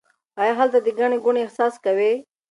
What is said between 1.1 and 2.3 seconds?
ګوڼې احساس کوئ؟